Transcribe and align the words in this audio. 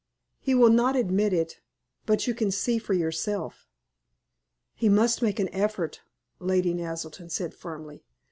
He 0.39 0.55
will 0.55 0.71
not 0.71 0.95
admit 0.95 1.31
it, 1.31 1.61
but 2.07 2.25
you 2.25 2.33
can 2.33 2.49
see 2.49 2.79
for 2.79 2.95
yourself." 2.95 3.67
"He 4.73 4.89
must 4.89 5.21
make 5.21 5.39
an 5.39 5.49
effort," 5.53 6.01
Lady 6.39 6.73
Naselton 6.73 7.29
said, 7.29 7.53
firmly. 7.53 8.03